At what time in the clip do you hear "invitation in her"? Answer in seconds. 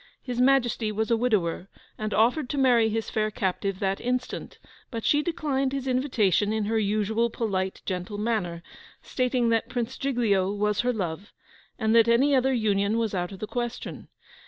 5.87-6.79